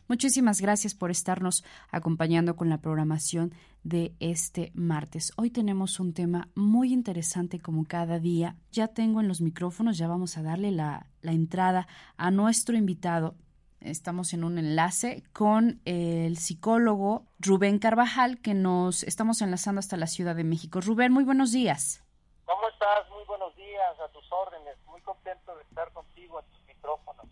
[0.08, 5.32] Muchísimas gracias por estarnos acompañando con la programación de este martes.
[5.36, 8.56] Hoy tenemos un tema muy interesante como cada día.
[8.72, 11.86] Ya tengo en los micrófonos, ya vamos a darle la, entrada
[12.16, 13.34] a nuestro invitado.
[13.80, 20.06] Estamos en un enlace con el psicólogo Rubén Carvajal, que nos estamos enlazando hasta la
[20.06, 20.80] Ciudad de México.
[20.80, 22.02] Rubén, muy buenos días.
[22.46, 23.10] ¿Cómo estás?
[23.10, 24.74] Muy buenos días, a tus órdenes.
[24.86, 27.26] Muy contento de estar contigo en tus micrófonos.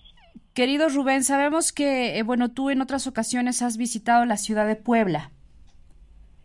[0.56, 4.74] Querido Rubén, sabemos que, eh, bueno, tú en otras ocasiones has visitado la ciudad de
[4.74, 5.30] Puebla.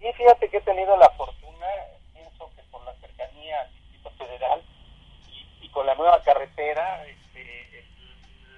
[0.02, 1.66] Sí, fíjate que he tenido la fortuna,
[2.14, 4.62] pienso que por la cercanía al Distrito Federal
[5.62, 7.86] y, con la nueva carretera, este,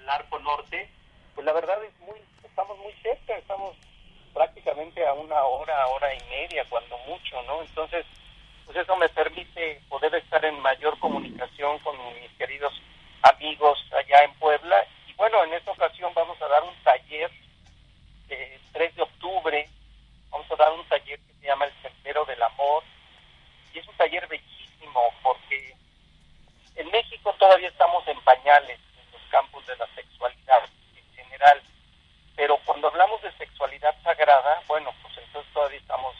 [0.02, 0.90] el Arco Norte,
[1.36, 3.76] pues la verdad es muy, estamos muy cerca, estamos
[4.32, 7.62] prácticamente a una hora, hora y media, cuando mucho, ¿no?
[7.62, 8.04] Entonces,
[8.66, 12.72] pues eso me permite poder estar en mayor comunicación con mis queridos
[13.22, 14.84] amigos allá en Puebla
[15.16, 17.30] bueno, en esta ocasión vamos a dar un taller
[18.28, 19.68] el 3 de octubre.
[20.30, 22.82] Vamos a dar un taller que se llama El Sendero del Amor.
[23.72, 25.74] Y es un taller bellísimo porque
[26.76, 30.64] en México todavía estamos en pañales en los campos de la sexualidad
[30.96, 31.62] en general.
[32.36, 36.14] Pero cuando hablamos de sexualidad sagrada, bueno, pues entonces todavía estamos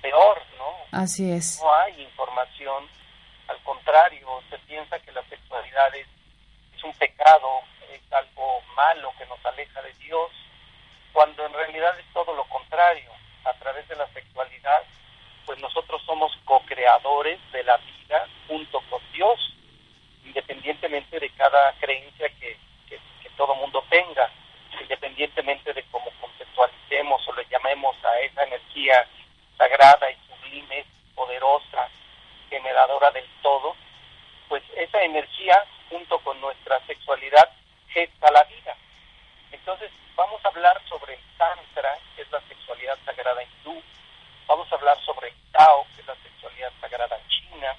[0.00, 0.98] peor, ¿no?
[0.98, 1.60] Así es.
[1.62, 2.88] No hay información.
[3.48, 6.06] Al contrario, se piensa que la sexualidad es,
[6.76, 7.62] es un pecado,
[8.12, 10.30] algo malo que nos aleja de Dios,
[11.12, 13.10] cuando en realidad es todo lo contrario.
[13.44, 14.84] A través de la sexualidad,
[15.46, 19.38] pues nosotros somos co-creadores de la vida junto con Dios,
[20.24, 22.56] independientemente de cada creencia que,
[22.88, 23.00] que,
[23.36, 24.30] todo mundo tenga,
[24.80, 29.08] independientemente de cómo conceptualicemos o le llamemos a esa energía
[29.58, 30.84] sagrada y sublime,
[31.16, 31.88] poderosa,
[32.48, 33.74] generadora del todo,
[34.48, 37.50] pues esa energía junto con nuestra sexualidad
[37.92, 38.76] gesta la vida.
[39.50, 43.82] Entonces, vamos a hablar sobre Tantra, que es la sexualidad sagrada hindú,
[44.46, 47.76] vamos a hablar sobre Tao, que es la sexualidad sagrada china,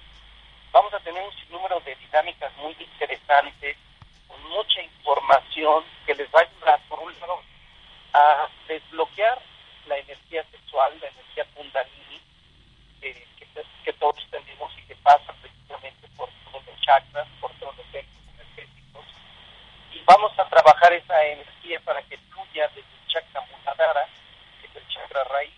[0.72, 3.78] vamos a tener un sinnúmero de dinámicas muy interesantes,
[4.28, 7.41] con mucha información que les va a ayudar, por un lado,
[8.14, 9.41] a desbloquear
[9.87, 12.22] la energía sexual, la energía kundalini,
[13.02, 13.28] que,
[13.84, 17.85] que, todos tenemos y que pasa precisamente por todos los chakras, por todos los
[20.05, 24.08] vamos a trabajar esa energía para que fluya desde el chakra Muladhara,
[24.59, 25.53] que es el chakra raíz,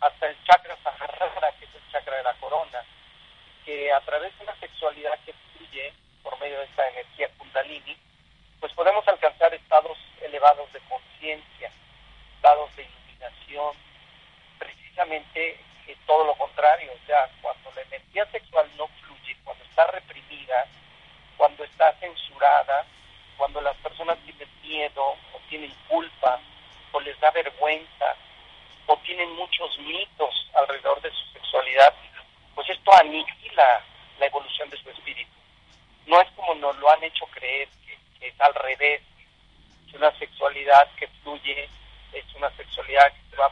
[0.00, 2.84] hasta el chakra Sahasrara, que es el chakra de la corona,
[3.64, 5.92] que a través de una sexualidad que fluye
[6.22, 7.96] por medio de esta energía kundalini,
[8.60, 11.70] pues podemos alcanzar estados elevados de conciencia,
[12.36, 13.74] estados de iluminación,
[14.58, 15.60] precisamente
[16.06, 20.66] todo lo contrario, o sea, cuando la energía sexual no fluye, cuando está reprimida,
[21.36, 22.84] cuando está censurada,
[23.40, 24.18] cuando las personas
[25.48, 25.74] tienen
[26.92, 28.14] o les da vergüenza
[28.84, 31.94] o tienen muchos mitos alrededor de su sexualidad,
[32.54, 33.82] pues esto aniquila
[34.18, 35.30] la evolución de su espíritu.
[36.04, 37.66] No es como nos lo han hecho creer,
[38.18, 39.00] que, es al revés,
[39.88, 41.66] es una sexualidad que fluye,
[42.12, 43.50] es una sexualidad que se va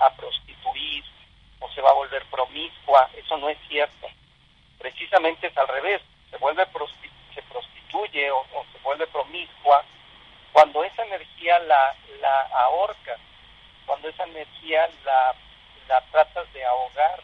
[0.00, 1.02] a, prostituir
[1.60, 4.06] o se va a volver promiscua, eso no es cierto.
[4.78, 6.66] Precisamente es al revés, se vuelve
[7.34, 7.69] se prostituye
[8.02, 9.84] o, se vuelve promiscua
[10.52, 13.16] cuando esa energía la, la ahorca,
[13.86, 15.34] cuando esa energía la,
[15.88, 17.22] la tratas de ahogar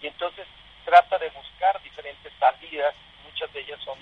[0.00, 0.46] y entonces
[0.84, 2.94] trata de buscar diferentes salidas,
[3.24, 3.98] muchas de ellas son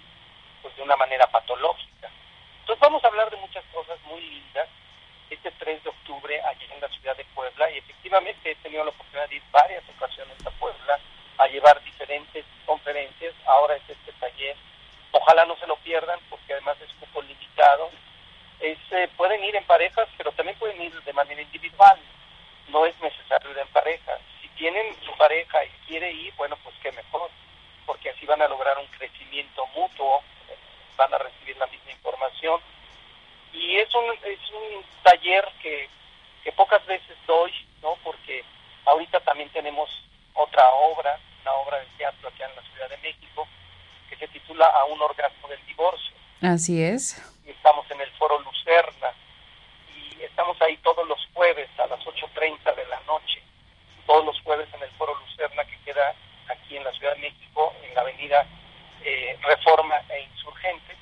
[0.62, 2.10] pues de una manera patológica.
[2.60, 4.68] Entonces vamos a hablar de muchas cosas muy lindas
[5.30, 8.90] este 3 de octubre allí en la ciudad de Puebla y efectivamente he tenido la
[8.90, 10.98] oportunidad de ir varias ocasiones a Puebla
[11.38, 13.34] a llevar diferentes conferencias.
[13.46, 14.56] Ahora es este taller.
[15.12, 17.90] Ojalá no se lo pierdan porque además es poco limitado.
[18.60, 21.98] Es, eh, pueden ir en parejas, pero también pueden ir de manera individual.
[22.68, 24.18] No es necesario ir en pareja.
[24.40, 27.30] Si tienen su pareja y quiere ir, bueno, pues qué mejor,
[27.86, 30.22] porque así van a lograr un crecimiento mutuo,
[30.96, 32.60] van a recibir la misma información
[33.52, 35.88] y es un, es un taller que,
[36.44, 37.52] que pocas veces doy,
[37.82, 37.96] ¿no?
[38.04, 38.44] Porque
[38.84, 39.90] ahorita también tenemos
[40.34, 43.48] otra obra, una obra de teatro aquí en la Ciudad de México,
[44.10, 46.14] que se titula A un orgasmo del divorcio.
[46.42, 47.16] Así es.
[47.46, 49.12] Estamos en el Foro Lucerna
[49.96, 53.40] y estamos ahí todos los jueves a las 8.30 de la noche,
[54.06, 56.14] todos los jueves en el Foro Lucerna que queda
[56.48, 58.46] aquí en la Ciudad de México, en la avenida
[59.04, 60.96] eh, Reforma e Insurgente.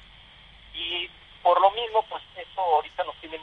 [0.74, 1.08] Y
[1.42, 3.38] por lo mismo, pues eso ahorita nos tiene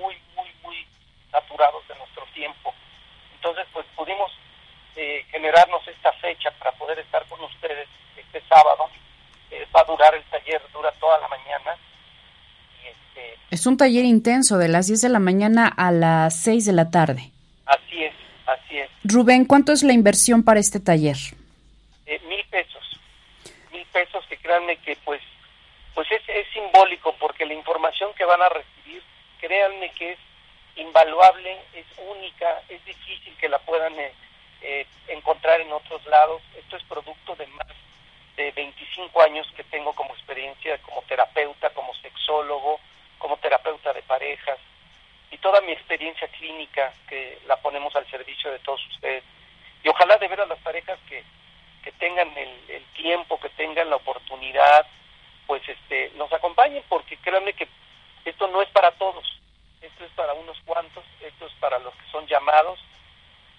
[0.00, 0.86] muy, muy, muy
[1.30, 2.74] saturados de nuestro tiempo.
[3.34, 4.32] Entonces, pues pudimos
[4.96, 8.90] eh, generarnos esta fecha para poder estar con ustedes este sábado.
[9.50, 11.76] Eh, va a durar el taller, dura toda la mañana.
[12.84, 16.72] este, es un taller intenso, de las 10 de la mañana a las 6 de
[16.72, 17.30] la tarde.
[17.64, 18.12] Así es,
[18.44, 18.90] así es.
[19.04, 21.16] Rubén, ¿cuánto es la inversión para este taller?
[22.06, 22.82] Eh, mil pesos.
[23.70, 25.20] Mil pesos que créanme que pues
[25.94, 29.00] pues es, es simbólico porque la información que van a recibir,
[29.40, 30.18] créanme que es
[30.74, 34.12] invaluable, es única, es difícil que la puedan eh,
[34.62, 36.42] eh, encontrar en otros lados.
[36.58, 37.68] Esto es producto de más
[38.36, 42.80] de 25 años que tengo como experiencia como terapeuta, como sexólogo,
[43.22, 44.58] como terapeuta de parejas
[45.30, 49.22] y toda mi experiencia clínica que la ponemos al servicio de todos ustedes.
[49.84, 51.22] Y ojalá de ver a las parejas que,
[51.84, 54.86] que tengan el, el tiempo, que tengan la oportunidad,
[55.46, 57.68] pues este nos acompañen porque créanme que
[58.24, 59.24] esto no es para todos,
[59.80, 62.78] esto es para unos cuantos, esto es para los que son llamados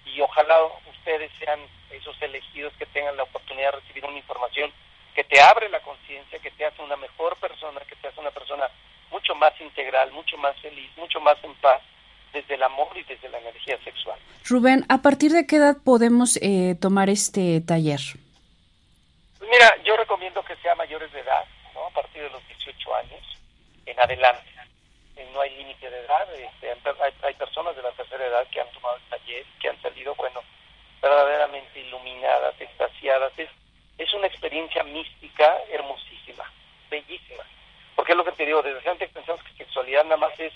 [0.06, 0.56] y ojalá
[0.90, 4.72] ustedes sean esos elegidos que tengan la oportunidad de recibir una información
[5.14, 8.30] que te abre la conciencia, que te hace una mejor persona, que te hace una
[8.30, 8.68] persona
[9.10, 11.80] mucho más integral, mucho más feliz, mucho más en paz
[12.32, 14.18] desde el amor y desde la energía sexual.
[14.48, 18.00] Rubén, ¿a partir de qué edad podemos eh, tomar este taller?
[19.38, 21.44] Pues mira, yo recomiendo que sea mayores de edad,
[21.74, 23.22] a partir de los 18 años
[23.86, 24.53] en adelante.
[25.32, 26.72] No hay límite de edad, este,
[27.22, 30.40] hay, personas de la tercera edad que han tomado el taller, que han salido, bueno,
[31.00, 33.32] verdaderamente iluminadas, extasiadas.
[33.36, 33.48] Es,
[33.98, 36.50] es una experiencia mística hermosísima,
[36.90, 37.44] bellísima.
[37.96, 40.52] Porque es lo que te digo, desde antes pensamos que sexualidad nada más es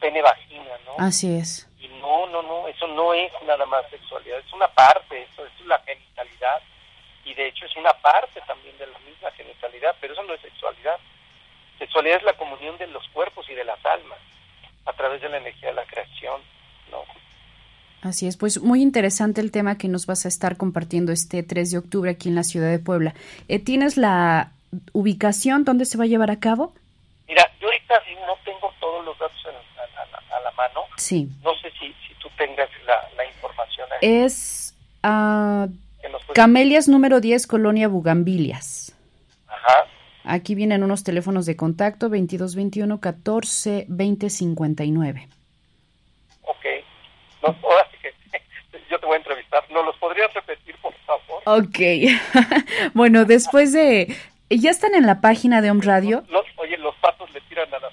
[0.00, 0.94] pene vagina, ¿no?
[0.98, 1.68] Así es.
[1.78, 5.66] Y no, no, no, eso no es nada más sexualidad, es una parte, eso es
[5.66, 6.62] la genitalidad
[7.24, 10.40] y de hecho es una parte también de la misma genitalidad, pero eso no es
[10.40, 10.98] sexualidad.
[11.80, 14.18] Sexualidad es la comunión de los cuerpos y de las almas
[14.84, 16.42] a través de la energía de la creación,
[16.90, 16.98] ¿no?
[18.02, 21.70] Así es, pues muy interesante el tema que nos vas a estar compartiendo este 3
[21.70, 23.14] de octubre aquí en la ciudad de Puebla.
[23.48, 24.52] Eh, ¿Tienes la
[24.92, 26.74] ubicación donde se va a llevar a cabo?
[27.26, 27.94] Mira, yo ahorita
[28.26, 30.82] no tengo todos los datos a, la, mano.
[30.98, 31.30] Sí.
[31.42, 33.88] No sé si, si tú tengas la, información.
[34.02, 35.66] Es uh,
[36.34, 38.89] Camelias número 10, Colonia Bugambilias.
[40.30, 45.28] Aquí vienen unos teléfonos de contacto 2221 14 20 59.
[46.42, 46.56] Ok.
[47.42, 49.64] No, ahora sí que yo te voy a entrevistar.
[49.72, 51.42] ¿No los podrías repetir, por favor?
[51.46, 51.78] Ok.
[52.94, 54.14] bueno, después de...
[54.50, 56.24] ¿Ya están en la página de Home Radio?
[56.56, 57.92] oye, los patos le tiran a las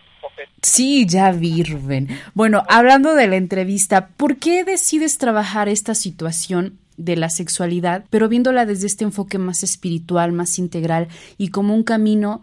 [0.61, 2.07] Sí, ya vi, Rubén.
[2.33, 8.27] Bueno, hablando de la entrevista, ¿por qué decides trabajar esta situación de la sexualidad, pero
[8.27, 12.41] viéndola desde este enfoque más espiritual, más integral y como un camino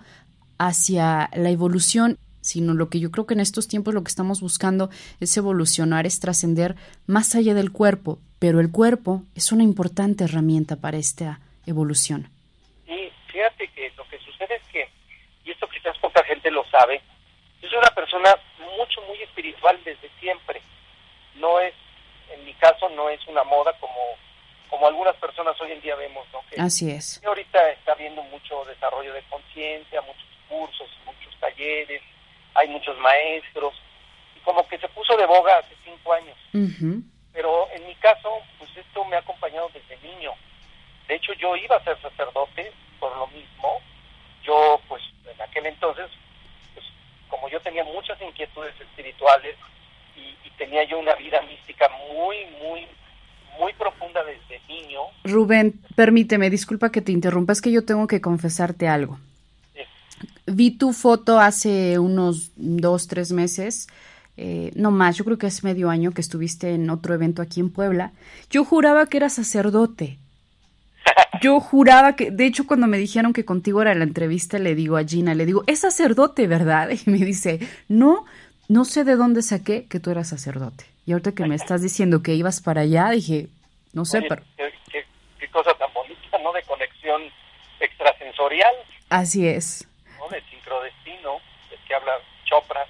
[0.59, 4.41] hacia la evolución, sino lo que yo creo que en estos tiempos lo que estamos
[4.41, 10.25] buscando es evolucionar, es trascender más allá del cuerpo, pero el cuerpo es una importante
[10.25, 12.29] herramienta para esta evolución.
[12.87, 14.89] Y fíjate que lo que sucede es que,
[15.45, 17.01] y esto quizás poca gente lo sabe,
[17.63, 18.37] es una persona
[18.77, 20.61] mucho, muy espiritual desde siempre.
[21.37, 21.73] No es,
[22.31, 23.95] en mi caso, no es una moda como,
[24.75, 26.41] como algunas personas hoy en día vemos, ¿no?
[26.51, 27.23] Que, Así es.
[27.25, 32.03] ahorita está habiendo mucho desarrollo de conciencia, muchos cursos, muchos talleres,
[32.55, 33.73] hay muchos maestros,
[34.37, 36.37] y como que se puso de boga hace cinco años.
[37.33, 40.33] Pero en mi caso, pues esto me ha acompañado desde niño.
[41.07, 43.81] De hecho, yo iba a ser sacerdote por lo mismo.
[44.43, 46.11] Yo, pues, en aquel entonces,
[46.75, 46.85] pues,
[47.29, 49.55] como yo tenía muchas inquietudes espirituales
[50.17, 52.87] y, tenía yo una vida mística muy, muy,
[53.59, 55.01] muy profunda desde niño.
[55.25, 59.19] Rubén, permíteme, disculpa que te interrumpa, es que yo tengo que confesarte algo.
[60.47, 63.89] Vi tu foto hace unos dos, tres meses.
[64.37, 67.61] Eh, no más, yo creo que hace medio año que estuviste en otro evento aquí
[67.61, 68.13] en Puebla.
[68.51, 70.19] Yo juraba que eras sacerdote.
[71.43, 74.97] Yo juraba que, de hecho, cuando me dijeron que contigo era la entrevista, le digo
[74.97, 76.91] a Gina, le digo, es sacerdote, ¿verdad?
[77.07, 78.25] Y me dice, no,
[78.69, 80.94] no sé de dónde saqué que tú eras sacerdote.
[81.07, 83.49] Y ahorita que me estás diciendo que ibas para allá, dije,
[83.93, 84.43] no sé, pero...
[84.57, 85.05] Qué,
[85.51, 86.53] cosa tan bonita, ¿no?
[86.53, 87.23] De conexión
[87.79, 88.75] extrasensorial.
[89.09, 89.87] Así es.
[90.19, 90.29] ¿no?
[90.29, 92.85] De sincrodestino, de que habla Chopra.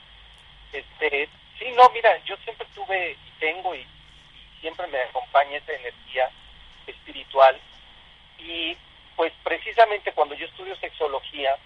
[0.72, 1.28] Este,
[1.58, 3.86] sí, no, mira, yo siempre tuve y tengo y
[4.60, 6.30] siempre me acompaña esa energía
[6.86, 7.60] espiritual
[8.38, 8.76] y
[9.16, 11.56] pues precisamente cuando yo estudio sexología,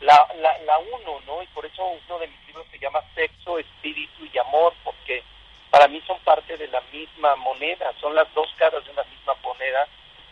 [0.00, 1.42] la, la, la uno, ¿no?
[1.42, 5.22] Y por eso uno de mis libros se llama Sexo, Espíritu y Amor, porque
[5.70, 9.34] para mí son parte de la misma moneda, son las dos caras de una misma
[9.42, 9.86] moneda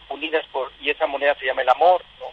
[0.09, 2.27] unidas por, y esa moneda se llama el amor, ¿no?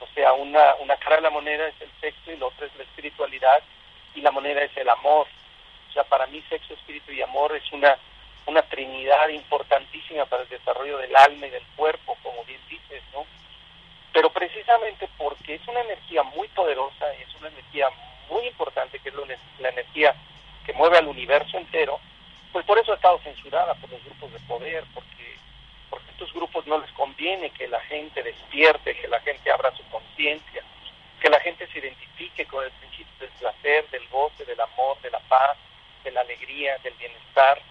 [0.00, 2.76] O sea, una, una cara de la moneda es el sexo y la otra es
[2.76, 3.62] la espiritualidad
[4.14, 5.26] y la moneda es el amor.
[5.88, 7.98] O sea, para mí sexo, espíritu y amor es una
[8.48, 13.26] una trinidad importantísima para el desarrollo del alma y del cuerpo, como bien dices, ¿no?
[14.12, 17.88] Pero precisamente porque es una energía muy poderosa es una energía
[18.30, 19.14] muy importante, que es
[19.60, 20.14] la energía
[20.64, 22.00] que mueve al universo entero,
[22.58, 25.36] pues por eso ha estado censurada por los grupos de poder, porque,
[25.88, 29.72] porque a estos grupos no les conviene que la gente despierte, que la gente abra
[29.76, 30.64] su conciencia,
[31.20, 35.10] que la gente se identifique con el principio del placer, del goce, del amor, de
[35.12, 35.56] la paz,
[36.02, 37.62] de la alegría, del bienestar,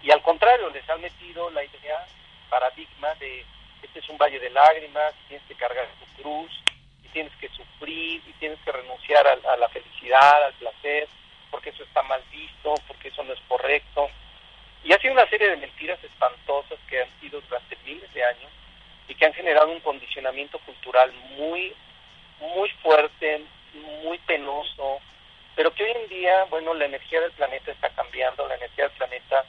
[0.00, 2.06] y al contrario, les han metido la idea,
[2.48, 3.44] paradigma de
[3.82, 6.52] este es un valle de lágrimas, tienes que cargar tu cruz,
[7.02, 11.08] y tienes que sufrir, y tienes que renunciar a, la felicidad, al placer,
[11.50, 14.08] porque eso está mal visto, porque eso no es correcto.
[14.84, 18.50] Y ha sido una serie de mentiras espantosas que han sido durante miles de años
[19.08, 21.74] y que han generado un condicionamiento cultural muy,
[22.40, 23.42] muy fuerte,
[24.02, 25.00] muy penoso,
[25.54, 28.96] pero que hoy en día, bueno, la energía del planeta está cambiando, la energía del
[28.96, 29.44] planeta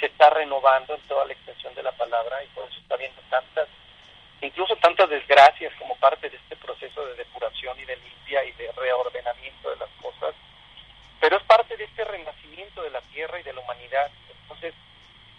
[0.00, 3.20] se está renovando en toda la extensión de la palabra y por eso está habiendo
[3.30, 3.68] tantas,
[4.40, 8.72] incluso tantas desgracias como parte de este proceso de depuración y de limpia y de
[8.72, 10.03] reordenamiento de las cosas,
[11.24, 14.10] pero es parte de este renacimiento de la tierra y de la humanidad.
[14.42, 14.74] Entonces,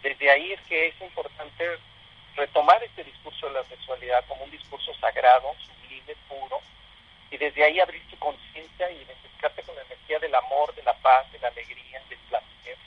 [0.02, 1.78] desde ahí es que es importante
[2.36, 6.60] retomar este discurso de la sexualidad como un discurso sagrado, sublime, puro,
[7.30, 10.94] y desde ahí abrir tu conciencia y identificarte con la energía del amor, de la
[10.94, 12.78] paz, de la alegría, del placer,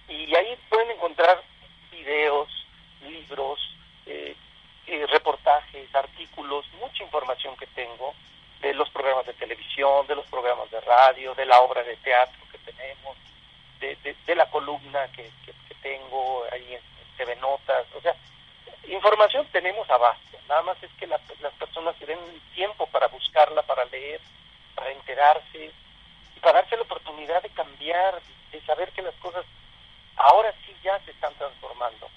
[0.10, 1.44] y ahí pueden encontrar
[1.92, 2.66] videos,
[3.08, 3.60] libros,
[4.08, 4.36] eh,
[4.88, 8.16] eh, reportajes, artículos, mucha información que tengo
[8.62, 12.40] de los programas de televisión, de los programas de radio, de la obra de teatro
[12.52, 13.18] que tenemos,
[13.80, 13.96] de,
[14.26, 16.82] de, la columna que, que, tengo ahí en
[17.16, 18.14] TV Notas, o sea,
[18.88, 21.22] información tenemos abasto, nada más es que las
[21.60, 22.20] personas se den
[22.54, 24.20] tiempo para buscarla, para leer,
[24.76, 25.72] para enterarse
[26.36, 28.20] y para darse la oportunidad de cambiar,
[28.52, 29.46] de saber que las cosas
[30.18, 32.10] ahora sí ya se están transformando.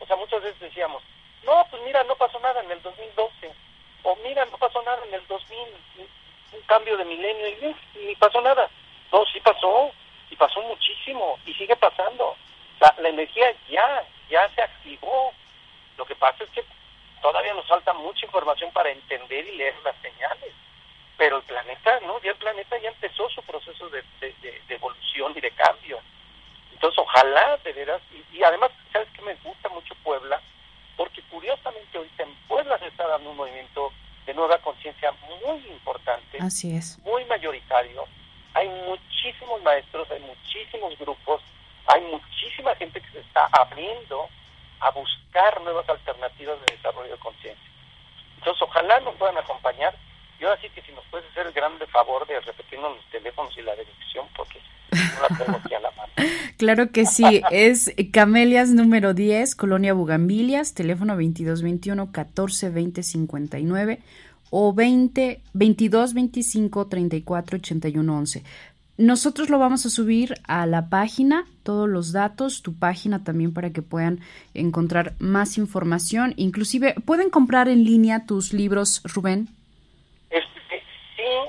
[0.00, 1.02] O sea, muchas veces decíamos,
[1.44, 3.52] no, pues mira, no pasó nada en el 2012,
[4.02, 5.58] o mira, no pasó nada en el 2000,
[6.52, 8.68] un cambio de milenio, y ni pasó nada.
[9.12, 9.92] No, sí pasó,
[10.30, 12.36] y pasó muchísimo, y sigue pasando.
[12.80, 15.32] La, energía ya, ya se activó.
[15.96, 16.64] Lo que pasa es que
[17.20, 20.54] todavía nos falta mucha información para entender y leer las señales.
[21.16, 22.20] Pero el planeta, ¿no?
[22.20, 25.98] Ya el planeta ya empezó su proceso de, de, evolución y de cambio.
[26.72, 28.00] Entonces, ojalá, de veras,
[28.32, 30.40] y, además, ¿sabes qué me gusta mucho Puebla?
[31.38, 33.92] Curiosamente ahorita en Puebla se está dando un movimiento
[34.26, 35.14] de nueva conciencia
[35.44, 36.36] muy importante.
[36.40, 36.98] Así es.
[37.04, 38.06] Muy mayoritario.
[38.54, 41.40] Hay muchísimos maestros, hay muchísimos grupos,
[41.86, 44.28] hay muchísima gente que se está abriendo
[44.80, 47.70] a buscar nuevas alternativas de desarrollo de conciencia.
[48.38, 49.94] Entonces, ojalá nos puedan acompañar.
[50.40, 53.56] Y ahora sí que si nos puedes hacer el grande favor de repetirnos los teléfonos
[53.58, 54.60] y la dirección, porque
[54.92, 56.12] no la tengo aquí a la mano.
[56.58, 64.00] Claro que sí, es Camelias número 10, Colonia Bugambilias, teléfono 2221 14 20 59
[64.50, 68.42] o 20 22 25 34 81 11.
[68.96, 73.70] Nosotros lo vamos a subir a la página, todos los datos, tu página también para
[73.70, 74.18] que puedan
[74.54, 76.34] encontrar más información.
[76.36, 79.48] Inclusive, ¿pueden comprar en línea tus libros, Rubén?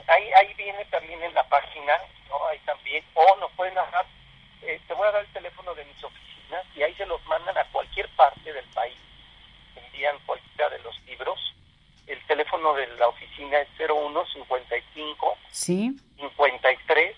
[0.10, 1.94] Ahí, ahí viene también en la página,
[2.30, 2.48] ¿no?
[2.48, 3.04] Ahí también.
[3.13, 4.06] O nos pueden dar,
[4.63, 7.58] eh, te voy a dar el teléfono de mis oficinas y ahí se los mandan
[7.58, 8.98] a cualquier parte del país.
[9.75, 11.39] Envían cualquiera de los libros.
[12.08, 15.96] El teléfono de la oficina es 0155 sí.
[16.18, 17.16] 53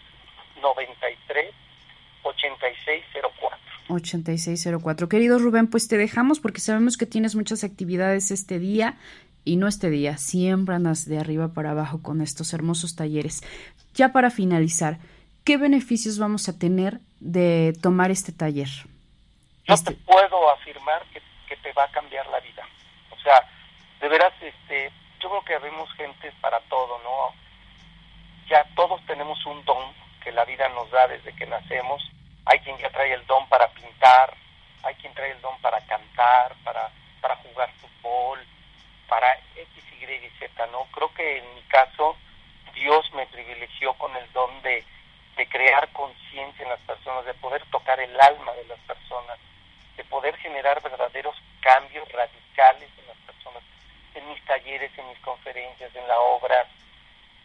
[0.62, 1.54] 93
[2.24, 3.58] 8604.
[3.90, 5.10] 8604.
[5.10, 8.98] Querido Rubén, pues te dejamos porque sabemos que tienes muchas actividades este día
[9.44, 13.42] y no este día, siempre andas de arriba para abajo con estos hermosos talleres.
[13.94, 14.98] Ya para finalizar,
[15.44, 18.68] ¿qué beneficios vamos a tener de tomar este taller?
[18.68, 18.86] Yo
[19.66, 22.64] te este puedo afirmar que, que, te va a cambiar la vida.
[23.10, 23.48] O sea,
[24.00, 27.34] de veras, este, yo creo que habemos gente para todo, ¿no?
[28.50, 32.02] Ya todos tenemos un don que la vida nos da desde que nacemos.
[32.46, 34.36] Hay quien ya trae el don para pintar,
[34.84, 36.90] hay quien trae el don para cantar, para,
[37.22, 38.40] para jugar fútbol,
[39.12, 40.86] para X, Y Z, ¿no?
[40.94, 42.16] Creo que en mi caso
[42.74, 44.86] Dios me privilegió con el don de,
[45.36, 49.38] de crear conciencia en las personas, de poder tocar el alma de las personas,
[49.98, 53.62] de poder generar verdaderos cambios radicales en las personas,
[54.16, 56.66] en mis talleres, en mis conferencias, en la obra.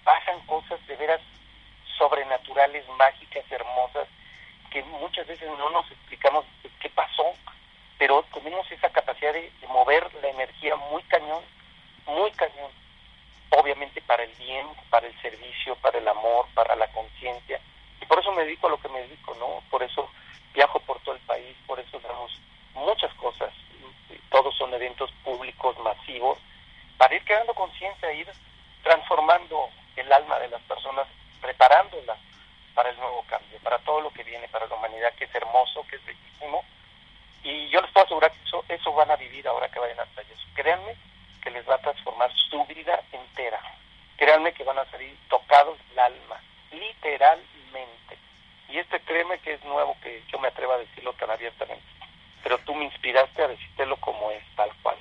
[0.05, 1.21] Pasan cosas de veras
[1.99, 4.07] sobrenaturales, mágicas, hermosas,
[4.71, 6.45] que muchas veces no nos explicamos
[6.79, 7.35] qué pasó,
[7.99, 11.43] pero tenemos esa capacidad de, mover la energía muy cañón,
[12.07, 12.71] muy cañón,
[13.51, 17.61] obviamente para el bien, para el servicio, para el amor, para la conciencia,
[18.01, 19.63] y por eso me dedico a lo que me dedico, ¿no?
[19.71, 20.11] Por eso
[20.55, 22.33] viajo por todo el país, por eso damos
[22.75, 23.53] muchas cosas,
[24.31, 26.39] todos son eventos públicos masivos,
[26.97, 28.29] para ir creando conciencia, ir
[28.83, 31.07] transformando el alma de las personas
[31.41, 32.17] preparándola
[32.75, 35.87] para el nuevo cambio, para todo lo que viene, para la humanidad, que es hermoso,
[35.89, 36.65] que es bellísimo.
[37.43, 40.07] Y yo les puedo asegurar que eso, eso van a vivir ahora que vayan a
[40.07, 40.39] talleres.
[40.55, 40.95] Créanme
[41.47, 43.61] que les va a transformar su vida entera.
[44.17, 46.41] Créanme que van a salir tocados el alma,
[46.73, 48.19] literalmente.
[48.69, 51.85] Y este créeme que es nuevo que yo me atrevo a decirlo tan abiertamente.
[52.43, 54.97] Pero tú me inspiraste a decírtelo como es, tal cual.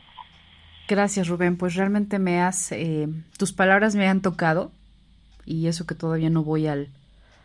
[0.88, 1.58] Gracias, Rubén.
[1.58, 3.08] Pues realmente me has, eh,
[3.40, 4.72] tus palabras me han tocado
[5.48, 6.90] y eso que todavía no voy al,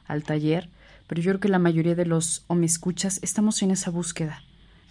[0.09, 0.69] al taller,
[1.07, 4.43] pero yo creo que la mayoría de los o me escuchas estamos en esa búsqueda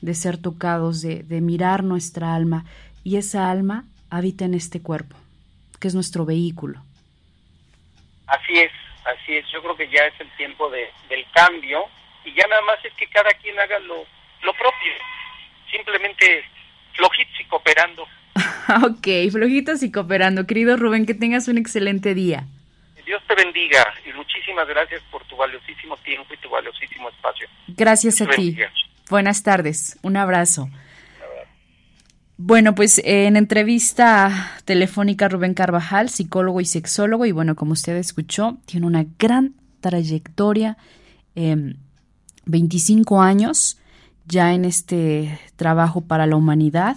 [0.02, 2.66] de ser tocados, de, de mirar nuestra alma
[3.04, 5.16] y esa alma habita en este cuerpo,
[5.80, 6.82] que es nuestro vehículo.
[8.28, 8.72] Así es,
[9.06, 9.46] así es.
[9.52, 11.86] Yo creo que ya es el tiempo de, del cambio
[12.26, 14.06] y ya nada más es que cada quien haga lo,
[14.44, 14.94] lo propio.
[15.72, 16.44] Simplemente
[16.94, 18.04] flojitos y cooperando.
[18.84, 20.46] ok, flojitos y cooperando.
[20.46, 22.46] Querido Rubén, que tengas un excelente día.
[23.06, 27.48] Dios te bendiga y muchísimas gracias por tu valiosísimo tiempo y tu valiosísimo espacio.
[27.70, 28.56] Gracias a ti.
[29.10, 29.98] Buenas tardes.
[30.04, 30.70] Un abrazo.
[32.42, 38.60] Bueno, pues en entrevista telefónica Rubén Carvajal, psicólogo y sexólogo, y bueno, como usted escuchó,
[38.64, 40.78] tiene una gran trayectoria,
[42.46, 43.78] 25 em, años
[44.26, 46.96] ya en este trabajo para la humanidad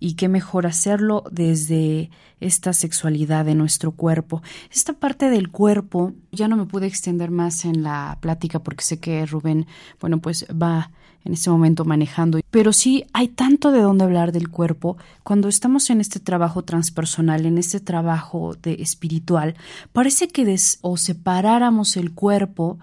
[0.00, 2.08] y qué mejor hacerlo desde
[2.40, 4.42] esta sexualidad de nuestro cuerpo.
[4.72, 8.98] Esta parte del cuerpo, ya no me pude extender más en la plática porque sé
[8.98, 9.66] que Rubén,
[10.00, 10.92] bueno, pues va
[11.24, 12.40] en este momento manejando.
[12.50, 17.46] Pero sí hay tanto de dónde hablar del cuerpo cuando estamos en este trabajo transpersonal,
[17.46, 19.54] en este trabajo de espiritual.
[19.92, 22.78] Parece que o separáramos el cuerpo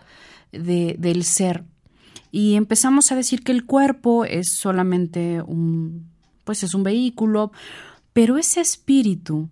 [0.51, 1.63] de, del ser
[2.35, 6.09] y empezamos a decir que el cuerpo es solamente un,
[6.43, 7.53] pues es un vehículo,
[8.11, 9.49] pero ese espíritu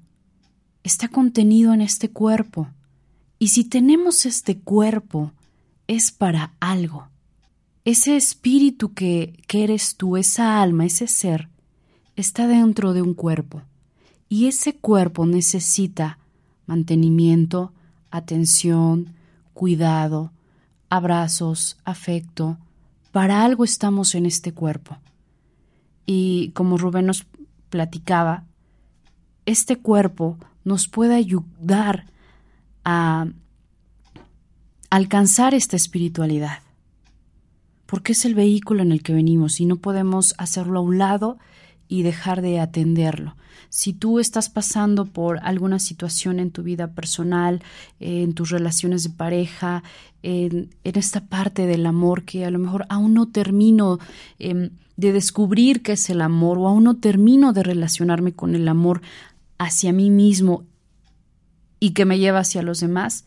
[0.84, 2.68] está contenido en este cuerpo.
[3.40, 5.32] Y si tenemos este cuerpo,
[5.88, 7.08] es para algo.
[7.86, 11.50] Ese espíritu que, que eres tú, esa alma, ese ser,
[12.16, 13.62] está dentro de un cuerpo.
[14.30, 16.18] Y ese cuerpo necesita
[16.66, 17.74] mantenimiento,
[18.10, 19.14] atención,
[19.54, 20.32] cuidado,
[20.90, 22.58] abrazos, afecto.
[23.12, 24.98] Para algo estamos en este cuerpo.
[26.06, 27.26] Y como Rubén nos
[27.70, 28.44] platicaba,
[29.46, 32.06] este cuerpo nos puede ayudar
[32.86, 33.28] a
[34.90, 36.60] alcanzar esta espiritualidad,
[37.86, 41.38] porque es el vehículo en el que venimos y no podemos hacerlo a un lado
[41.88, 43.36] y dejar de atenderlo.
[43.70, 47.62] Si tú estás pasando por alguna situación en tu vida personal,
[48.00, 49.84] en tus relaciones de pareja,
[50.22, 54.00] en, esta parte del amor que a lo mejor aún no termino
[54.40, 58.68] em, de descubrir qué es el amor o aún no termino de relacionarme con el
[58.68, 59.02] amor
[59.58, 60.66] hacia mí mismo
[61.80, 63.26] y que me lleva hacia los demás,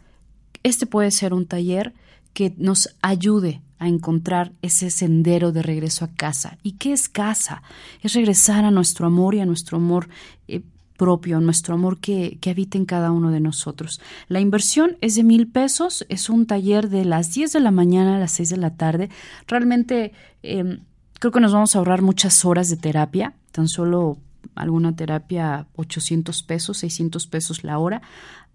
[0.62, 1.92] este puede ser un taller
[2.32, 6.58] que nos ayude a encontrar ese sendero de regreso a casa.
[6.62, 7.62] ¿Y qué es casa?
[8.02, 10.08] Es regresar a nuestro amor y a nuestro amor
[10.48, 10.62] eh,
[10.96, 14.00] propio, nuestro amor que, que, habita en cada uno de nosotros.
[14.28, 18.16] La inversión es de mil pesos, es un taller de las 10 de la mañana
[18.16, 19.10] a las 6 de la tarde.
[19.46, 20.12] Realmente
[20.42, 20.80] em,
[21.18, 24.18] creo que nos vamos a ahorrar muchas horas de terapia, tan solo
[24.54, 28.02] alguna terapia 800 pesos, 600 pesos la hora.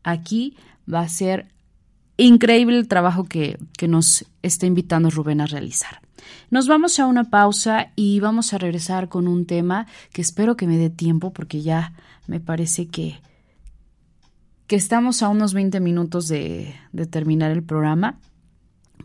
[0.03, 0.55] Aquí
[0.91, 1.47] va a ser
[2.17, 6.02] increíble el trabajo que, que nos está invitando Rubén a realizar.
[6.50, 10.67] Nos vamos a una pausa y vamos a regresar con un tema que espero que
[10.67, 11.93] me dé tiempo porque ya
[12.28, 13.19] me parece que,
[14.67, 18.19] que estamos a unos 20 minutos de, de terminar el programa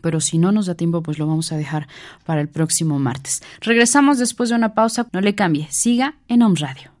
[0.01, 1.87] pero si no nos da tiempo, pues lo vamos a dejar
[2.25, 3.41] para el próximo martes.
[3.61, 5.07] Regresamos después de una pausa.
[5.11, 6.91] No le cambie, siga en Home Radio.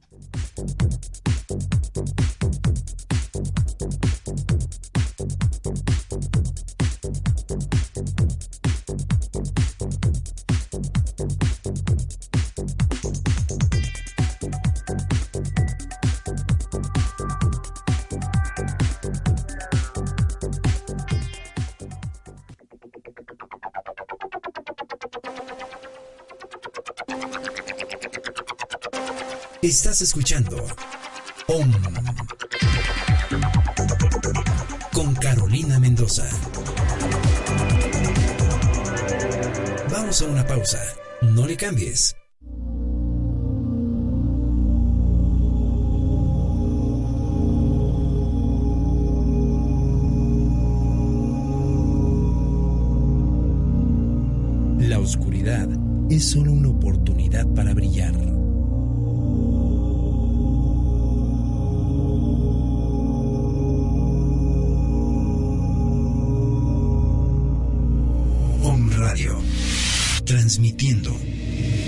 [29.67, 30.55] Estás escuchando
[31.47, 31.71] OM
[34.93, 36.23] con Carolina Mendoza.
[39.91, 40.79] Vamos a una pausa.
[41.21, 42.15] No le cambies.
[54.79, 55.67] La oscuridad
[56.09, 58.26] es solo una oportunidad para brillar.
[70.47, 71.11] Transmitiendo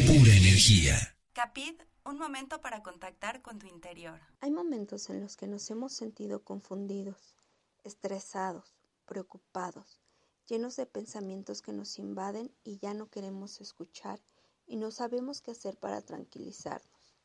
[0.05, 0.97] pura energía.
[1.31, 4.19] Capid, un momento para contactar con tu interior.
[4.41, 7.37] Hay momentos en los que nos hemos sentido confundidos,
[7.85, 10.01] estresados, preocupados,
[10.45, 14.19] llenos de pensamientos que nos invaden y ya no queremos escuchar
[14.67, 17.15] y no sabemos qué hacer para tranquilizarnos.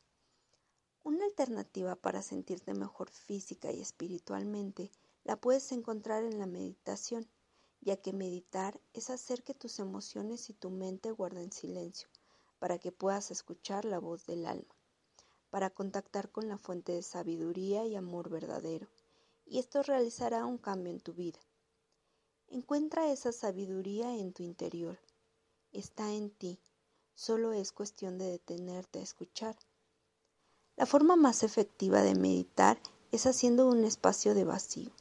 [1.03, 4.89] Una alternativa para sentirte mejor física y espiritualmente
[5.25, 7.27] la puedes encontrar en la meditación
[7.85, 12.09] ya que meditar es hacer que tus emociones y tu mente guarden silencio,
[12.57, 14.75] para que puedas escuchar la voz del alma,
[15.51, 18.87] para contactar con la fuente de sabiduría y amor verdadero,
[19.45, 21.39] y esto realizará un cambio en tu vida.
[22.47, 24.97] Encuentra esa sabiduría en tu interior,
[25.71, 26.59] está en ti,
[27.13, 29.55] solo es cuestión de detenerte a escuchar.
[30.75, 32.79] La forma más efectiva de meditar
[33.11, 34.91] es haciendo un espacio de vacío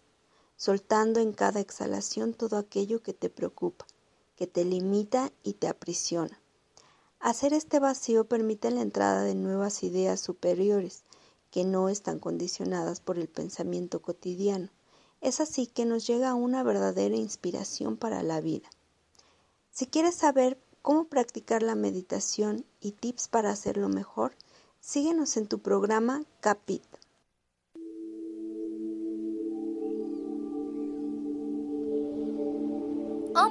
[0.57, 3.87] soltando en cada exhalación todo aquello que te preocupa,
[4.37, 6.41] que te limita y te aprisiona.
[7.21, 11.05] Hacer este vacío permite la entrada de nuevas ideas superiores
[11.51, 14.69] que no están condicionadas por el pensamiento cotidiano.
[15.21, 18.69] Es así que nos llega una verdadera inspiración para la vida.
[19.71, 24.35] Si quieres saber cómo practicar la meditación y tips para hacerlo mejor,
[24.81, 26.85] síguenos en tu programa Capit.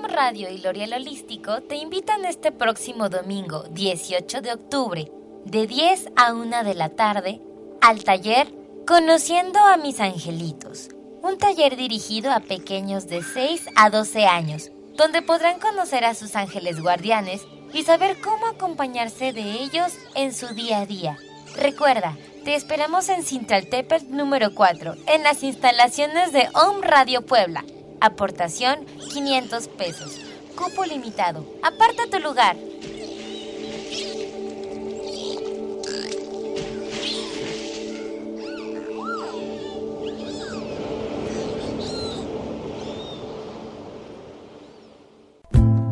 [0.04, 5.12] Home Radio y L'Oreal Holístico te invitan este próximo domingo, 18 de octubre,
[5.46, 7.42] de 10 a 1 de la tarde,
[7.82, 8.52] al taller
[8.86, 10.90] Conociendo a mis angelitos,
[11.22, 16.36] un taller dirigido a pequeños de 6 a 12 años, donde podrán conocer a sus
[16.36, 21.18] ángeles guardianes y saber cómo acompañarse de ellos en su día a día.
[21.56, 27.64] Recuerda, te esperamos en Cintaltepet número 4, en las instalaciones de Home Radio Puebla.
[28.04, 28.80] Aportación
[29.14, 30.20] 500 pesos.
[30.58, 31.46] Cupo limitado.
[31.64, 32.58] Aparta tu lugar.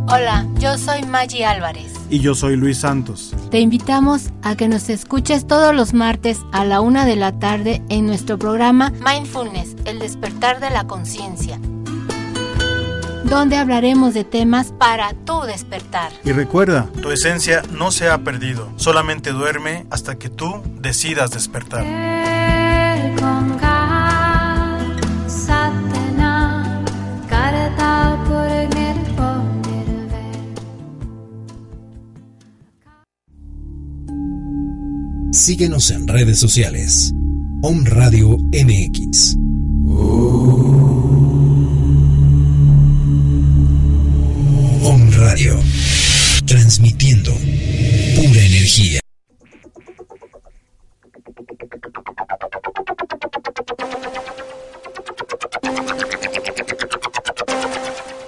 [0.09, 1.93] Hola, yo soy Maggie Álvarez.
[2.09, 3.33] Y yo soy Luis Santos.
[3.51, 7.81] Te invitamos a que nos escuches todos los martes a la una de la tarde
[7.87, 11.57] en nuestro programa Mindfulness, el despertar de la conciencia
[13.31, 16.11] donde hablaremos de temas para tu despertar.
[16.25, 21.85] Y recuerda, tu esencia no se ha perdido, solamente duerme hasta que tú decidas despertar.
[35.31, 37.13] Síguenos en redes sociales.
[37.63, 39.40] Om Radio MX.
[46.51, 48.99] Transmitiendo pura energía.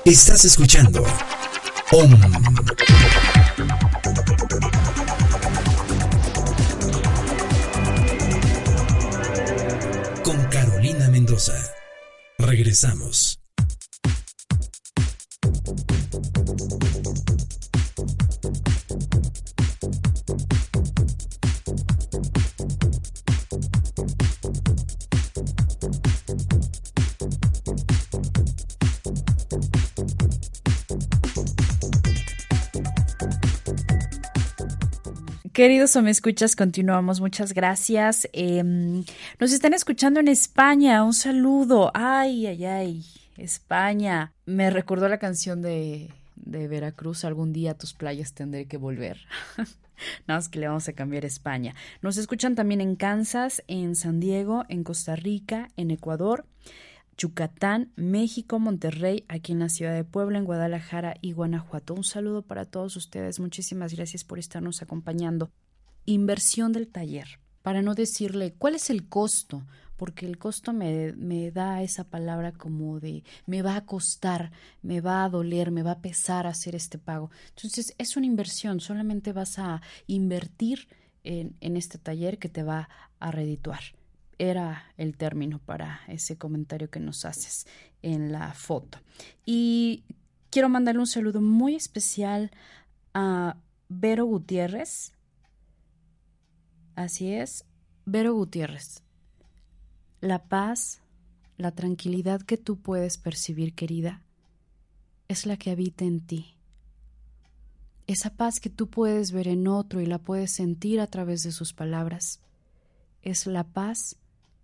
[0.06, 1.06] Estás escuchando
[1.92, 2.53] Om
[35.54, 37.22] Queridos o me escuchas, continuamos.
[37.22, 38.28] Muchas gracias.
[38.34, 39.04] Em,
[39.40, 41.04] nos están escuchando en España.
[41.04, 41.92] Un saludo.
[41.94, 43.06] Ay, ay, ay.
[43.38, 44.34] España.
[44.48, 47.24] Me recordó la canción de, de Veracruz.
[47.24, 49.20] Algún día tus playas tendré que volver.
[50.28, 51.76] Nada más que le vamos a cambiar a España.
[52.02, 56.46] Nos escuchan también en Kansas, en San Diego, en Costa Rica, en Ecuador.
[57.18, 61.94] Yucatán, México, Monterrey, aquí en la ciudad de Puebla, en Guadalajara y Guanajuato.
[61.94, 63.40] Un saludo para todos ustedes.
[63.40, 65.52] Muchísimas gracias por estarnos acompañando.
[66.06, 67.40] Inversión del taller.
[67.62, 69.64] Para no decirle cuál es el costo,
[69.96, 75.00] porque el costo me, me da esa palabra como de me va a costar, me
[75.00, 77.32] va a doler, me va a pesar hacer este pago.
[77.56, 80.90] Entonces es una inversión, solamente vas a invertir
[81.24, 83.82] en, en este taller que te va a redituar
[84.50, 87.66] era el término para ese comentario que nos haces
[88.02, 89.00] en la foto.
[89.46, 90.04] Y
[90.50, 92.52] quiero mandarle un saludo muy especial
[93.14, 95.14] a Vero Gutiérrez.
[96.96, 97.66] Así es,
[98.06, 99.02] Vero Gutiérrez.
[100.20, 101.02] La paz,
[101.58, 104.22] la tranquilidad que tú puedes percibir, querida,
[105.30, 106.56] es la que habita en ti.
[108.08, 111.54] Esa paz que tú puedes ver en otro y la puedes sentir a través de
[111.54, 112.42] sus palabras,
[113.22, 114.18] es la paz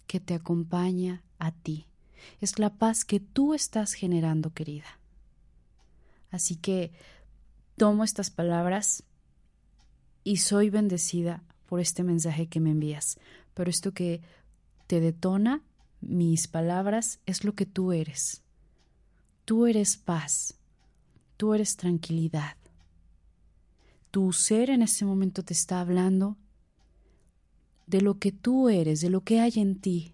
[0.10, 1.86] que te acompaña a ti.
[2.42, 5.00] Es la paz que tú estás generando, querida.
[6.32, 6.92] Así que
[7.78, 9.04] tomo estas palabras
[10.24, 13.20] y soy bendecida por este mensaje que me envías.
[13.54, 14.24] Pero esto que
[14.88, 15.62] te detona,
[16.02, 18.42] mis palabras, es lo que tú eres.
[19.46, 20.56] Tú eres paz.
[21.38, 22.58] Tú eres tranquilidad.
[24.10, 26.36] Tu ser en este momento te está hablando
[27.90, 30.14] de lo que tú eres, de lo que hay en ti.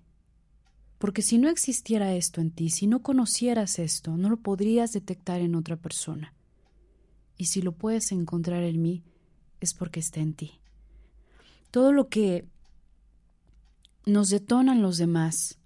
[0.98, 5.42] Porque si no existiera esto en ti, si no conocieras esto, no lo podrías detectar
[5.42, 6.34] en otra persona.
[7.38, 9.04] Y si lo puedes encontrar en mí,
[9.60, 10.54] es porque está en ti.
[11.70, 12.46] Todo lo que
[14.06, 15.60] nos detonan los demás,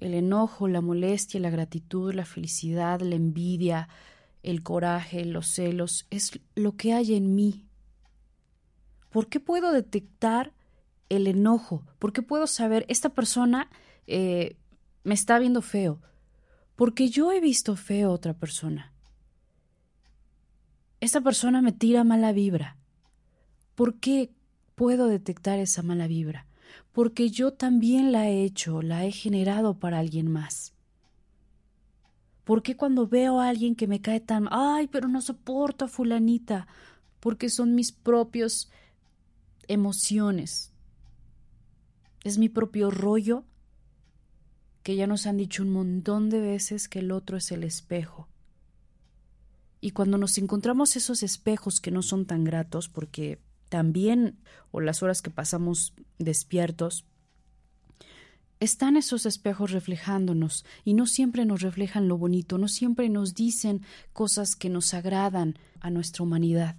[0.00, 3.88] el enojo, la molestia, la gratitud, la felicidad, la envidia,
[4.42, 7.66] el coraje, los celos, es lo que hay en mí.
[9.10, 10.52] ¿Por qué puedo detectar
[11.16, 11.84] el enojo?
[11.98, 13.70] ¿Por qué puedo saber esta persona
[14.06, 14.56] eh,
[15.02, 16.00] me está viendo feo?
[16.76, 18.92] Porque yo he visto feo a otra persona.
[21.00, 22.76] Esta persona me tira mala vibra.
[23.74, 24.32] ¿Por qué
[24.74, 26.46] puedo detectar esa mala vibra?
[26.92, 30.74] Porque yo también la he hecho, la he generado para alguien más.
[32.44, 35.88] ¿Por qué cuando veo a alguien que me cae tan, ay, pero no soporto a
[35.88, 36.66] fulanita?
[37.20, 38.70] Porque son mis propios
[39.66, 40.73] emociones.
[42.24, 43.44] Es mi propio rollo
[44.82, 48.28] que ya nos han dicho un montón de veces que el otro es el espejo.
[49.80, 54.38] Y cuando nos encontramos esos espejos que no son tan gratos, porque también,
[54.70, 57.04] o las horas que pasamos despiertos,
[58.60, 63.82] están esos espejos reflejándonos y no siempre nos reflejan lo bonito, no siempre nos dicen
[64.12, 66.76] cosas que nos agradan a nuestra humanidad.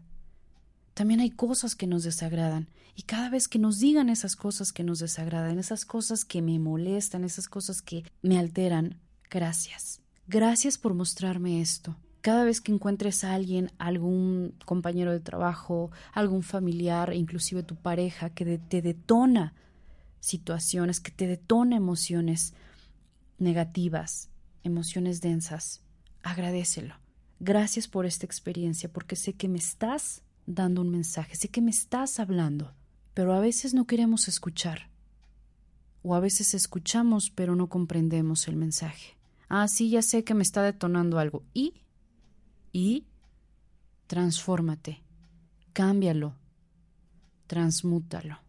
[0.95, 4.85] También hay cosas que nos desagradan y cada vez que nos digan esas cosas que
[4.85, 8.97] nos desagradan, esas cosas que me molestan, esas cosas que me alteran,
[9.29, 9.99] gracias.
[10.27, 11.97] Gracias por mostrarme esto.
[12.21, 18.29] Cada vez que encuentres a alguien, algún compañero de trabajo, algún familiar, inclusive tu pareja,
[18.29, 19.53] que te detona
[20.21, 22.53] situaciones, que te detona emociones
[23.37, 24.29] negativas,
[24.63, 25.81] emociones densas,
[26.23, 26.95] agradecelo.
[27.41, 31.71] Gracias por esta experiencia, porque sé que me estás dando un mensaje, sé que me
[31.71, 32.73] estás hablando,
[33.13, 34.89] pero a veces no queremos escuchar.
[36.03, 39.15] O a veces escuchamos, pero no comprendemos el mensaje.
[39.49, 41.43] Ah, sí, ya sé que me está detonando algo.
[41.53, 41.73] Y,
[42.71, 43.05] y,
[44.07, 45.01] transfórmate,
[45.73, 46.35] cámbialo,
[47.47, 48.39] transmútalo.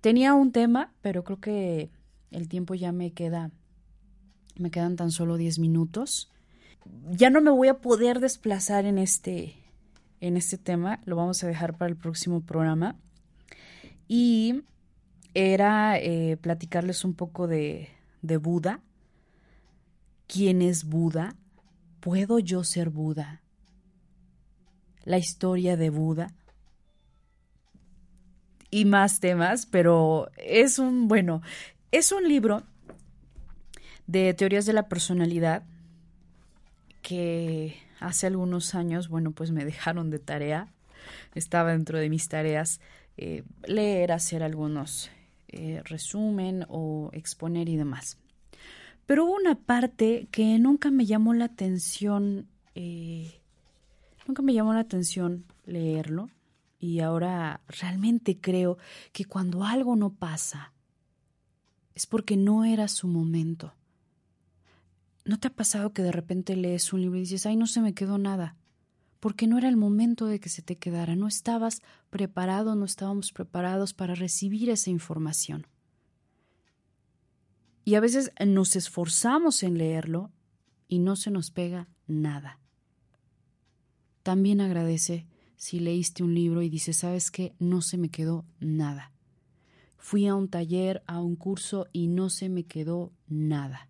[0.00, 1.90] Tenía un tema, pero creo que
[2.30, 3.50] el tiempo ya me queda,
[4.56, 6.31] me quedan tan solo 10 minutos.
[7.10, 9.54] Ya no me voy a poder desplazar en este,
[10.20, 12.96] en este tema, lo vamos a dejar para el próximo programa.
[14.08, 14.62] Y
[15.34, 17.88] era eh, platicarles un poco de,
[18.20, 18.80] de Buda.
[20.26, 21.36] ¿Quién es Buda?
[22.00, 23.42] ¿Puedo yo ser Buda?
[25.04, 26.34] La historia de Buda
[28.72, 31.42] y más temas, pero es un, bueno,
[31.92, 32.62] es un libro
[34.06, 35.62] de teorías de la personalidad
[37.02, 40.72] que hace algunos años, bueno, pues me dejaron de tarea.
[41.34, 42.80] Estaba dentro de mis tareas
[43.16, 45.10] eh, leer, hacer algunos
[45.48, 48.18] eh, resumen o exponer y demás.
[49.06, 53.40] Pero hubo una parte que nunca me llamó la atención, eh,
[54.26, 56.30] nunca me llamó la atención leerlo
[56.78, 58.78] y ahora realmente creo
[59.12, 60.72] que cuando algo no pasa
[61.94, 63.74] es porque no era su momento.
[65.24, 67.80] ¿No te ha pasado que de repente lees un libro y dices, ay, no se
[67.80, 68.56] me quedó nada?
[69.20, 71.80] Porque no era el momento de que se te quedara, no estabas
[72.10, 75.66] preparado, no estábamos preparados para recibir esa información.
[77.84, 80.32] Y a veces nos esforzamos en leerlo
[80.88, 82.58] y no se nos pega nada.
[84.22, 87.54] También agradece si leíste un libro y dices, ¿sabes qué?
[87.60, 89.12] No se me quedó nada.
[89.98, 93.88] Fui a un taller, a un curso y no se me quedó nada.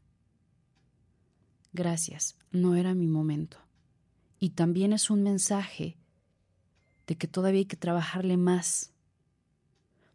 [1.72, 3.58] Gracias, no era mi momento.
[4.38, 5.96] Y también es un mensaje
[7.06, 8.92] de que todavía hay que trabajarle más.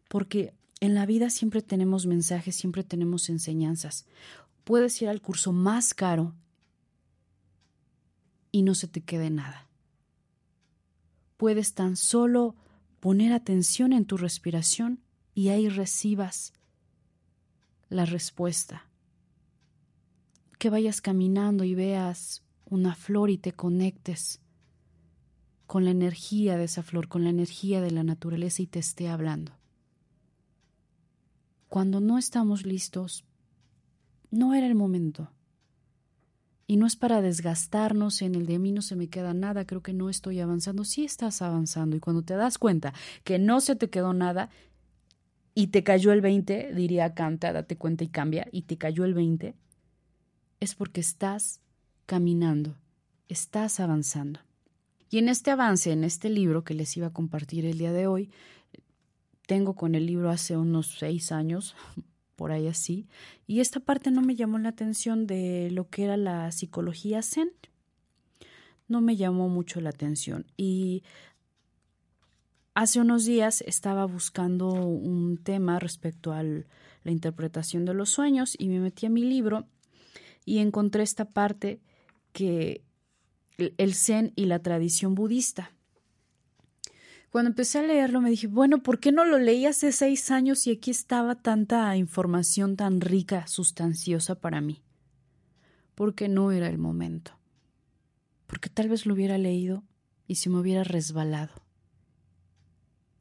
[0.08, 4.06] Porque en la vida siempre tenemos mensajes, siempre tenemos enseñanzas.
[4.64, 6.34] Puedes ir al curso más caro
[8.52, 9.68] y no se te quede nada
[11.38, 12.54] puedes tan solo
[13.00, 15.00] poner atención en tu respiración
[15.34, 16.52] y ahí recibas
[17.88, 18.87] la respuesta.
[20.58, 24.40] Que vayas caminando y veas una flor y te conectes
[25.66, 29.08] con la energía de esa flor, con la energía de la naturaleza y te esté
[29.08, 29.52] hablando.
[31.68, 33.24] Cuando no estamos listos,
[34.30, 35.30] no era el momento.
[36.66, 39.82] Y no es para desgastarnos en el de mí no se me queda nada, creo
[39.82, 40.84] que no estoy avanzando.
[40.84, 42.92] Sí estás avanzando y cuando te das cuenta
[43.24, 44.50] que no se te quedó nada
[45.54, 49.14] y te cayó el 20, diría Canta, date cuenta y cambia, y te cayó el
[49.14, 49.54] 20,
[50.60, 51.60] es porque estás
[52.06, 52.76] caminando,
[53.28, 54.40] estás avanzando.
[55.10, 58.06] Y en este avance, en este libro que les iba a compartir el día de
[58.06, 58.30] hoy,
[59.46, 61.74] tengo con el libro hace unos seis años,
[62.36, 63.06] por ahí así.
[63.46, 67.50] Y esta parte no me llamó la atención de lo que era la psicología zen.
[68.86, 70.46] No me llamó mucho la atención.
[70.56, 71.02] Y
[72.74, 78.68] hace unos días estaba buscando un tema respecto a la interpretación de los sueños y
[78.68, 79.66] me metí a mi libro
[80.48, 81.80] y encontré esta parte
[82.32, 82.82] que
[83.58, 85.72] el zen y la tradición budista.
[87.30, 90.66] Cuando empecé a leerlo me dije, bueno, ¿por qué no lo leí hace seis años
[90.66, 94.82] y aquí estaba tanta información tan rica, sustanciosa para mí?
[95.94, 97.32] Porque no era el momento.
[98.46, 99.84] Porque tal vez lo hubiera leído
[100.26, 101.52] y se me hubiera resbalado.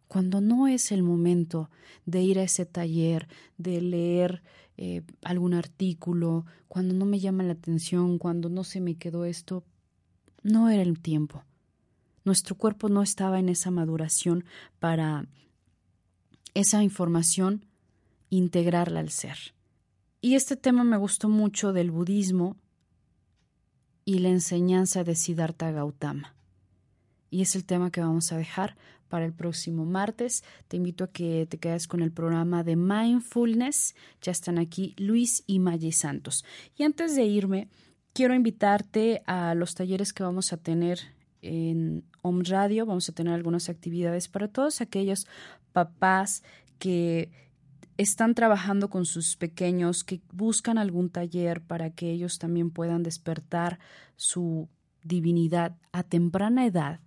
[0.08, 1.70] cuando no es el momento
[2.06, 4.42] de ir a ese taller, de leer
[4.78, 9.64] eh, algún artículo, cuando no me llama la atención, cuando no se me quedó esto,
[10.44, 11.44] no era el tiempo.
[12.24, 14.46] Nuestro cuerpo no estaba en esa maduración
[14.80, 15.26] para
[16.54, 17.66] esa información
[18.30, 19.56] integrarla al ser.
[20.22, 22.58] Y este tema me gustó mucho del budismo
[24.06, 26.36] y la enseñanza de Siddhartha Gautama.
[27.30, 30.44] Y es el tema que vamos a dejar para el próximo martes.
[30.68, 33.96] Te invito a que te quedes con el programa de Mindfulness.
[34.22, 36.46] Ya están aquí Luis y Maggie Santos.
[36.76, 37.70] Y antes de irme,
[38.14, 41.00] quiero invitarte a los talleres que vamos a tener
[41.42, 42.86] en Home Radio.
[42.86, 45.28] Vamos a tener algunas actividades para todos aquellos
[45.72, 46.44] papás
[46.80, 47.32] que
[47.98, 53.80] están trabajando con sus pequeños, que buscan algún taller para que ellos también puedan despertar
[54.16, 54.70] su
[55.04, 57.00] divinidad a temprana edad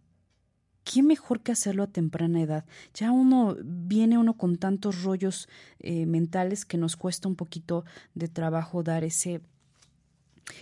[0.92, 2.64] ¿qué mejor que hacerlo a temprana edad?
[2.94, 7.84] Ya uno viene uno con tantos rollos eh, mentales que nos cuesta un poquito
[8.16, 9.40] de trabajo dar ese,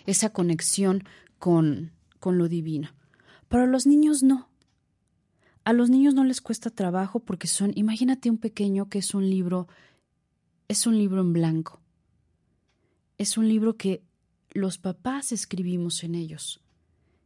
[0.04, 1.02] esa conexión
[1.38, 2.90] con, con lo divino.
[3.48, 4.50] Pero a los niños no.
[5.64, 9.30] A los niños no les cuesta trabajo porque son, imagínate un pequeño que es un
[9.30, 9.66] libro,
[10.68, 11.80] es un libro en blanco.
[13.16, 14.02] Es un libro que
[14.50, 16.60] los papás escribimos en ellos.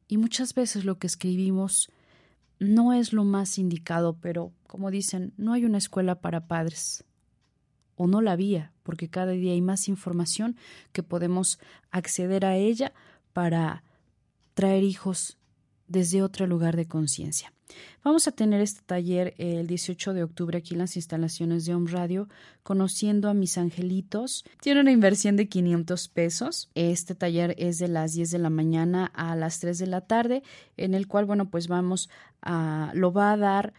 [0.07, 1.91] Y muchas veces lo que escribimos
[2.63, 7.05] no es lo más indicado, pero como dicen, no hay una escuela para padres.
[7.97, 10.57] O no la había, porque cada día hay más información
[10.93, 11.59] que podemos
[11.91, 12.93] acceder a ella
[13.33, 13.85] para
[14.55, 15.39] traer hijos
[15.89, 17.53] desde otro lugar de conciencia.
[18.05, 21.91] Vamos a tener este taller el 18 de octubre aquí en las instalaciones de Home
[21.91, 22.29] Radio,
[22.63, 24.45] conociendo a mis angelitos.
[24.61, 26.71] Tiene una inversión de 500 pesos.
[26.75, 30.43] Este taller es de las 10 de la mañana a las 3 de la tarde,
[30.77, 32.09] en el cual, bueno, pues vamos
[32.41, 33.73] a, lo va a dar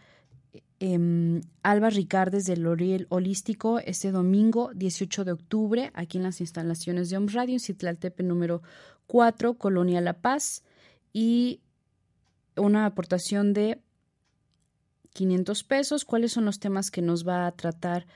[0.80, 7.08] eh, Alba Ricardes del L'Oriel Holístico este domingo 18 de octubre aquí en las instalaciones
[7.08, 8.60] de Home Radio en Citlaltepe número
[9.06, 10.62] 4, Colonia La Paz.
[11.12, 11.60] Y
[12.56, 13.80] una aportación de
[15.14, 16.04] 500 pesos.
[16.04, 18.06] ¿Cuáles son los temas que nos va a tratar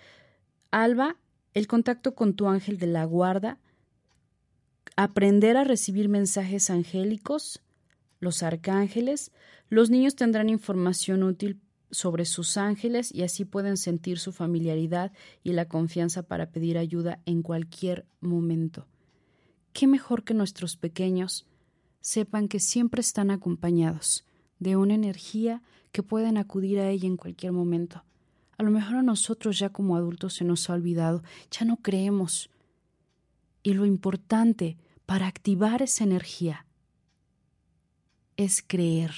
[0.70, 1.16] Alba?
[1.54, 3.58] El contacto con tu ángel de la guarda,
[4.96, 7.62] aprender a recibir mensajes angélicos,
[8.20, 9.32] los arcángeles.
[9.70, 15.52] Los niños tendrán información útil sobre sus ángeles y así pueden sentir su familiaridad y
[15.52, 18.86] la confianza para pedir ayuda en cualquier momento.
[19.72, 21.46] ¿Qué mejor que nuestros pequeños
[22.00, 24.27] sepan que siempre están acompañados?
[24.58, 28.04] De una energía que pueden acudir a ella en cualquier momento.
[28.56, 32.50] A lo mejor a nosotros ya como adultos se nos ha olvidado, ya no creemos.
[33.62, 36.66] Y lo importante para activar esa energía
[38.36, 39.12] es creer.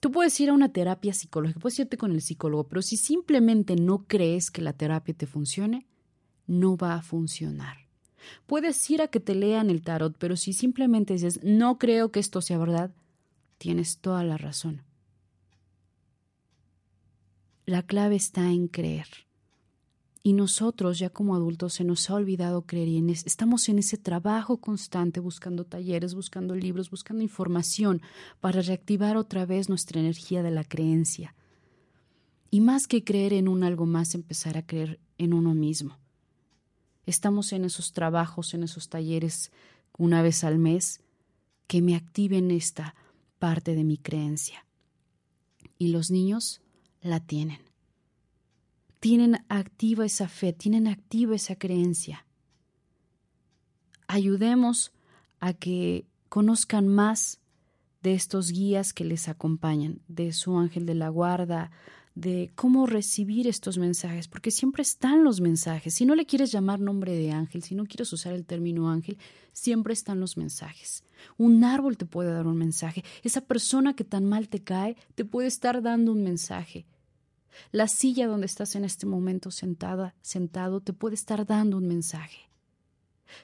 [0.00, 3.76] Tú puedes ir a una terapia psicológica, puedes irte con el psicólogo, pero si simplemente
[3.76, 5.86] no crees que la terapia te funcione,
[6.46, 7.76] no va a funcionar.
[8.46, 12.20] Puedes ir a que te lean el tarot, pero si simplemente dices, no creo que
[12.20, 12.92] esto sea verdad,
[13.60, 14.84] Tienes toda la razón.
[17.66, 19.06] La clave está en creer.
[20.22, 24.62] Y nosotros, ya como adultos, se nos ha olvidado creer y estamos en ese trabajo
[24.62, 28.00] constante buscando talleres, buscando libros, buscando información
[28.40, 31.34] para reactivar otra vez nuestra energía de la creencia.
[32.50, 35.98] Y más que creer en un algo más, empezar a creer en uno mismo.
[37.04, 39.52] Estamos en esos trabajos, en esos talleres
[39.98, 41.02] una vez al mes
[41.66, 42.94] que me activen esta
[43.40, 44.64] parte de mi creencia.
[45.78, 46.62] Y los niños
[47.00, 47.58] la tienen.
[49.00, 52.26] Tienen activa esa fe, tienen activa esa creencia.
[54.06, 54.92] Ayudemos
[55.40, 57.40] a que conozcan más
[58.02, 61.70] de estos guías que les acompañan, de su ángel de la guarda,
[62.20, 65.94] de cómo recibir estos mensajes, porque siempre están los mensajes.
[65.94, 69.16] Si no le quieres llamar nombre de ángel, si no quieres usar el término ángel,
[69.52, 71.02] siempre están los mensajes.
[71.38, 73.04] Un árbol te puede dar un mensaje.
[73.22, 76.84] Esa persona que tan mal te cae te puede estar dando un mensaje.
[77.72, 82.50] La silla donde estás en este momento sentada, sentado, te puede estar dando un mensaje.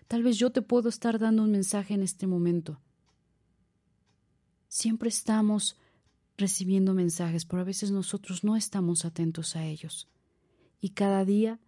[0.07, 2.79] Tal vez yo te puedo estar dando un mensaje en este momento.
[4.69, 5.79] Siempre estamos
[6.37, 10.09] recibiendo mensajes, pero a veces nosotros no estamos atentos a ellos.
[10.81, 11.59] Y cada día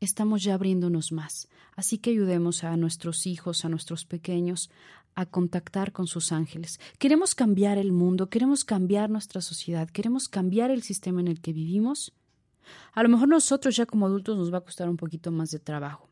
[0.00, 1.48] estamos ya abriéndonos más.
[1.74, 4.70] Así que ayudemos a nuestros hijos, a nuestros pequeños,
[5.14, 6.78] a contactar con sus ángeles.
[6.98, 11.52] Queremos cambiar el mundo, queremos cambiar nuestra sociedad, queremos cambiar el sistema en el que
[11.52, 12.12] vivimos.
[12.92, 15.58] A lo mejor nosotros ya como adultos nos va a costar un poquito más de
[15.58, 16.08] trabajo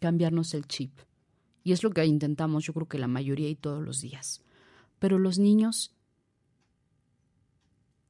[0.00, 0.98] cambiarnos el chip.
[1.62, 4.42] Y es lo que intentamos yo creo que la mayoría y todos los días.
[4.98, 5.94] Pero los niños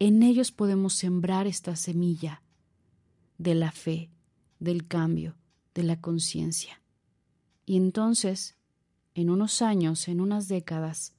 [0.01, 2.43] en ellos podemos sembrar esta semilla
[3.39, 4.11] de la fe,
[4.59, 5.37] del cambio,
[5.75, 6.83] de la conciencia.
[7.65, 8.57] Y entonces,
[9.15, 11.15] en unos años, en unas décadas,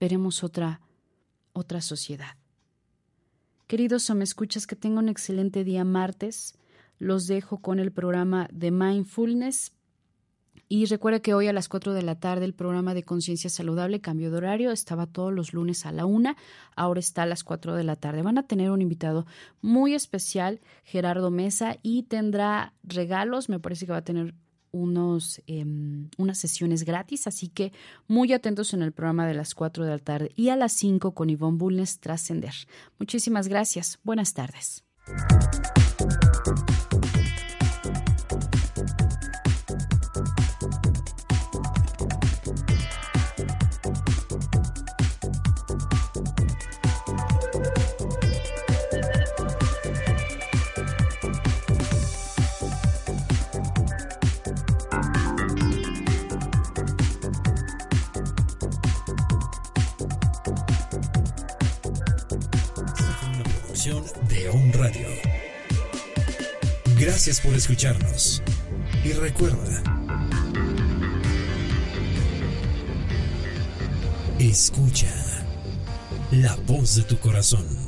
[0.00, 0.80] veremos otra
[1.58, 2.36] otra sociedad.
[3.66, 6.54] Queridos o me escuchas que tenga un excelente día martes.
[6.98, 9.72] Los dejo con el programa de Mindfulness.
[10.68, 14.00] Y recuerda que hoy a las 4 de la tarde el programa de Conciencia Saludable,
[14.00, 16.36] cambio de horario, estaba todos los lunes a la una,
[16.76, 18.22] ahora está a las 4 de la tarde.
[18.22, 19.26] Van a tener un invitado
[19.62, 24.34] muy especial, Gerardo Mesa, y tendrá regalos, me parece que va a tener
[24.70, 27.72] unos, em, unas sesiones gratis, así que
[28.06, 31.12] muy atentos en el programa de las 4 de la tarde y a las 5
[31.12, 32.54] con Ivonne Bulnes Trascender.
[32.98, 33.98] Muchísimas gracias.
[34.04, 34.84] Buenas tardes.
[67.18, 68.40] Gracias por escucharnos.
[69.04, 69.82] Y recuerda,
[74.38, 75.12] escucha
[76.30, 77.87] la voz de tu corazón.